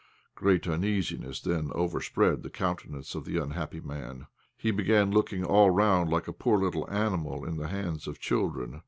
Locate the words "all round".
5.43-6.09